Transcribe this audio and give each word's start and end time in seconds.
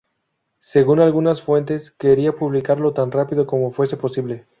Según 0.61 0.99
algunas 0.99 1.43
fuentes, 1.43 1.91
quería 1.91 2.35
publicarlo 2.35 2.91
tan 2.91 3.11
rápido 3.11 3.45
como 3.45 3.69
fuese 3.71 3.97
posible. 3.97 4.45